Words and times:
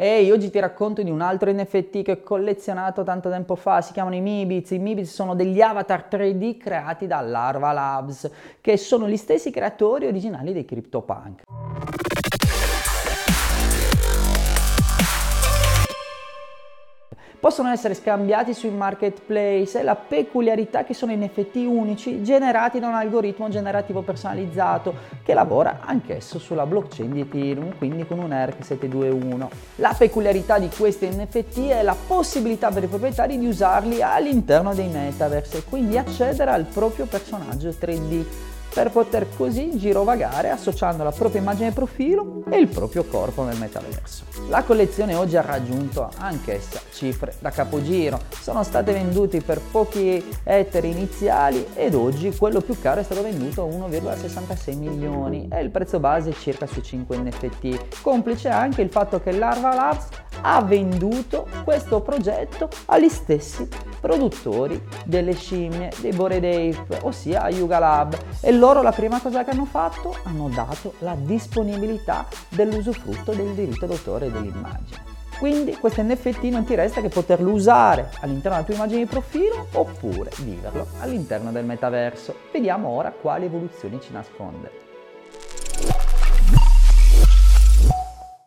Ehi, 0.00 0.30
oggi 0.30 0.48
ti 0.48 0.60
racconto 0.60 1.02
di 1.02 1.10
un 1.10 1.20
altro 1.20 1.50
NFT 1.50 2.02
che 2.02 2.12
ho 2.12 2.22
collezionato 2.22 3.02
tanto 3.02 3.30
tempo 3.30 3.56
fa, 3.56 3.80
si 3.80 3.92
chiamano 3.92 4.14
i 4.14 4.20
Mibits. 4.20 4.70
I 4.70 4.78
Mibits 4.78 5.12
sono 5.12 5.34
degli 5.34 5.60
avatar 5.60 6.06
3D 6.08 6.56
creati 6.56 7.08
da 7.08 7.20
Larva 7.20 7.72
Labs, 7.72 8.30
che 8.60 8.76
sono 8.76 9.08
gli 9.08 9.16
stessi 9.16 9.50
creatori 9.50 10.06
originali 10.06 10.52
dei 10.52 10.64
CryptoPunk. 10.64 11.42
Possono 17.40 17.70
essere 17.70 17.94
scambiati 17.94 18.52
sui 18.52 18.70
marketplace 18.70 19.80
e 19.80 19.82
la 19.82 19.94
peculiarità 19.94 20.84
che 20.84 20.94
sono 20.94 21.14
NFT 21.14 21.56
unici 21.56 22.22
generati 22.22 22.78
da 22.80 22.88
un 22.88 22.94
algoritmo 22.94 23.48
generativo 23.48 24.02
personalizzato 24.02 24.94
che 25.22 25.34
lavora 25.34 25.80
anch'esso 25.80 26.38
sulla 26.38 26.66
blockchain 26.66 27.12
di 27.12 27.20
Ethereum, 27.20 27.76
quindi 27.76 28.06
con 28.06 28.18
un 28.18 28.32
ERC 28.32 28.64
721. 28.64 29.50
La 29.76 29.94
peculiarità 29.96 30.58
di 30.58 30.68
questi 30.68 31.08
NFT 31.08 31.68
è 31.68 31.82
la 31.82 31.96
possibilità 32.06 32.70
per 32.70 32.84
i 32.84 32.88
proprietari 32.88 33.38
di 33.38 33.46
usarli 33.46 34.02
all'interno 34.02 34.74
dei 34.74 34.88
metaverse 34.88 35.58
e 35.58 35.64
quindi 35.64 35.96
accedere 35.96 36.50
al 36.50 36.64
proprio 36.64 37.06
personaggio 37.06 37.68
3D 37.68 38.56
per 38.78 38.92
poter 38.92 39.26
così 39.36 39.76
girovagare 39.76 40.50
associando 40.50 41.02
la 41.02 41.10
propria 41.10 41.40
immagine 41.40 41.72
profilo 41.72 42.44
e 42.48 42.60
il 42.60 42.68
proprio 42.68 43.02
corpo 43.02 43.42
nel 43.42 43.56
metaverso. 43.56 44.22
La 44.50 44.62
collezione 44.62 45.16
oggi 45.16 45.36
ha 45.36 45.40
raggiunto 45.40 46.08
anch'essa 46.16 46.80
cifre 46.92 47.34
da 47.40 47.50
capogiro, 47.50 48.20
sono 48.40 48.62
state 48.62 48.92
vendute 48.92 49.40
per 49.40 49.60
pochi 49.60 50.24
ettari 50.44 50.90
iniziali 50.90 51.66
ed 51.74 51.96
oggi 51.96 52.32
quello 52.36 52.60
più 52.60 52.78
caro 52.80 53.00
è 53.00 53.02
stato 53.02 53.20
venduto 53.22 53.64
a 53.64 53.88
1,66 53.88 54.76
milioni. 54.76 55.48
E 55.50 55.60
il 55.60 55.70
prezzo 55.70 55.98
base 55.98 56.30
è 56.30 56.34
circa 56.34 56.68
su 56.68 56.80
5 56.80 57.16
NFT, 57.16 58.00
complice 58.00 58.48
anche 58.48 58.82
il 58.82 58.90
fatto 58.90 59.20
che 59.20 59.32
Larva 59.32 59.74
Labs 59.74 60.06
ha 60.42 60.62
venduto 60.62 61.48
questo 61.64 62.00
progetto 62.00 62.68
agli 62.86 63.08
stessi 63.08 63.68
produttori 64.00 64.80
delle 65.04 65.34
scimmie, 65.34 65.90
dei 66.00 66.12
Bored 66.12 66.44
Ape, 66.44 67.00
ossia 67.02 67.42
a 67.42 67.50
Yuga 67.50 67.78
Lab. 67.78 68.16
E 68.40 68.52
loro 68.52 68.82
la 68.82 68.92
prima 68.92 69.20
cosa 69.20 69.44
che 69.44 69.50
hanno 69.50 69.64
fatto? 69.64 70.16
Hanno 70.24 70.48
dato 70.48 70.94
la 70.98 71.14
disponibilità 71.14 72.26
dell'usufrutto 72.48 73.32
del 73.32 73.54
diritto 73.54 73.86
d'autore 73.86 74.30
dell'immagine. 74.30 75.16
Quindi 75.38 75.76
questo 75.76 76.02
NFT 76.02 76.44
non 76.44 76.64
ti 76.64 76.74
resta 76.74 77.00
che 77.00 77.08
poterlo 77.08 77.52
usare 77.52 78.10
all'interno 78.20 78.56
della 78.56 78.64
tua 78.64 78.74
immagine 78.74 79.04
di 79.04 79.06
profilo 79.06 79.68
oppure 79.72 80.30
viverlo 80.38 80.88
all'interno 80.98 81.52
del 81.52 81.64
metaverso. 81.64 82.34
Vediamo 82.52 82.88
ora 82.88 83.12
quali 83.12 83.44
evoluzioni 83.44 84.00
ci 84.00 84.12
nasconde. 84.12 84.86